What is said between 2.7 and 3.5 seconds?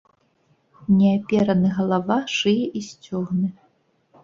і сцёгны.